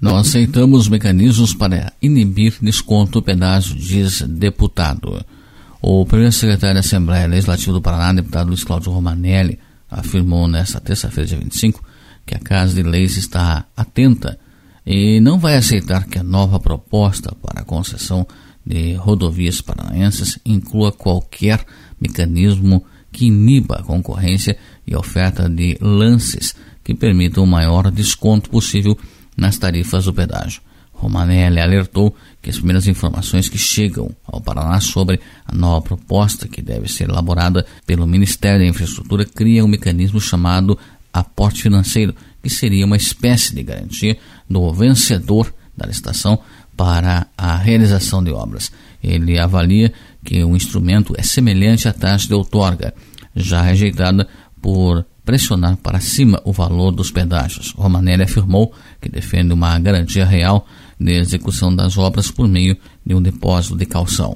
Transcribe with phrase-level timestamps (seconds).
[0.00, 5.24] Não aceitamos mecanismos para inibir desconto pedágio, diz deputado.
[5.82, 9.58] O primeiro secretário da Assembleia Legislativa do Paraná, deputado Luiz Cláudio Romanelli,
[9.90, 11.82] afirmou nesta terça-feira, dia 25,
[12.24, 14.38] que a Casa de Leis está atenta
[14.86, 18.24] e não vai aceitar que a nova proposta para a concessão
[18.64, 21.64] de rodovias paranaenses inclua qualquer
[22.00, 24.56] mecanismo que iniba a concorrência
[24.86, 26.54] e a oferta de lances
[26.84, 28.96] que permitam o maior desconto possível
[29.38, 30.60] nas tarifas do pedágio.
[30.92, 36.60] Romanelli alertou que as primeiras informações que chegam ao Paraná sobre a nova proposta que
[36.60, 40.76] deve ser elaborada pelo Ministério da Infraestrutura cria um mecanismo chamado
[41.12, 44.18] aporte financeiro, que seria uma espécie de garantia
[44.50, 46.40] do vencedor da licitação
[46.76, 48.72] para a realização de obras.
[49.02, 49.92] Ele avalia
[50.24, 52.92] que o instrumento é semelhante à taxa de outorga,
[53.34, 54.26] já rejeitada
[54.60, 57.74] por pressionar para cima o valor dos pedágios.
[57.76, 60.64] Romanelli afirmou que defende uma garantia real
[60.98, 64.34] de execução das obras por meio de um depósito de calção.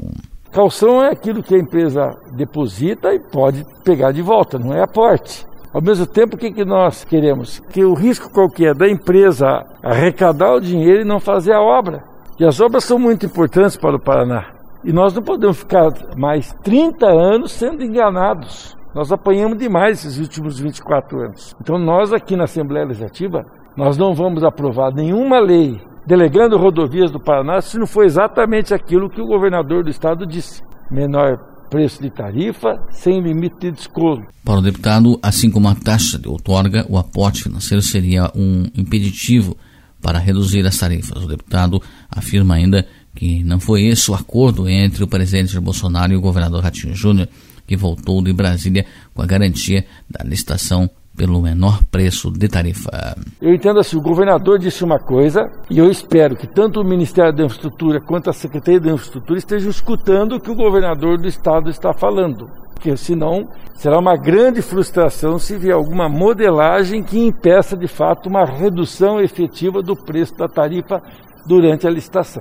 [0.52, 5.46] Calção é aquilo que a empresa deposita e pode pegar de volta, não é aporte.
[5.72, 7.58] Ao mesmo tempo, o que, nós queremos?
[7.72, 12.04] Que o risco qualquer da empresa arrecadar o dinheiro e não fazer a obra.
[12.38, 14.44] E as obras são muito importantes para o Paraná.
[14.84, 18.76] E nós não podemos ficar mais 30 anos sendo enganados.
[18.94, 21.56] Nós apanhamos demais esses últimos 24 anos.
[21.60, 23.44] Então nós aqui na Assembleia Legislativa,
[23.76, 29.08] nós não vamos aprovar nenhuma lei delegando rodovias do Paraná se não for exatamente aquilo
[29.08, 30.62] que o governador do estado disse.
[30.90, 31.38] Menor
[31.70, 34.26] preço de tarifa sem limite de desconto.
[34.44, 39.56] Para o deputado, assim como a taxa de outorga, o aporte financeiro seria um impeditivo
[40.02, 41.24] para reduzir as tarifas.
[41.24, 46.16] O deputado afirma ainda que não foi esse o acordo entre o presidente Bolsonaro e
[46.16, 47.28] o governador Ratinho Júnior
[47.72, 48.84] que voltou de Brasília
[49.14, 53.16] com a garantia da licitação pelo menor preço de tarifa.
[53.40, 57.34] Eu entendo assim, o governador disse uma coisa e eu espero que tanto o Ministério
[57.34, 61.70] da Infraestrutura quanto a Secretaria da Infraestrutura estejam escutando o que o governador do estado
[61.70, 62.46] está falando.
[62.74, 68.44] Porque senão será uma grande frustração se vier alguma modelagem que impeça de fato uma
[68.44, 71.00] redução efetiva do preço da tarifa
[71.46, 72.40] durante a licitação.